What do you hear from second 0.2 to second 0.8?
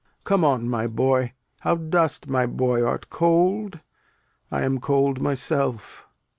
Come on,